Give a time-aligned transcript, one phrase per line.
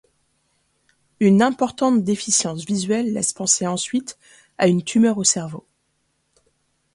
[1.19, 4.17] Une importante déficience visuelle laisse penser ensuite
[4.57, 5.67] à une tumeur au cerveau.